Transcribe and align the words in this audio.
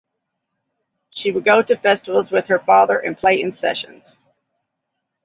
She 1.11 1.29
would 1.29 1.45
go 1.45 1.61
to 1.61 1.77
festivals 1.77 2.31
with 2.31 2.47
her 2.47 2.57
father 2.57 2.97
and 2.97 3.15
play 3.15 3.39
in 3.39 3.53
sessions. 3.53 4.17